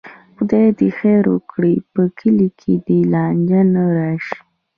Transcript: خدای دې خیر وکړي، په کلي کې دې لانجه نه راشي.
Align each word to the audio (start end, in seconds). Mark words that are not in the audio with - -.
خدای 0.35 0.67
دې 0.79 0.89
خیر 0.99 1.23
وکړي، 1.33 1.75
په 1.93 2.01
کلي 2.19 2.49
کې 2.59 2.73
دې 2.85 2.99
لانجه 3.13 3.61
نه 3.73 3.83
راشي. 3.97 4.37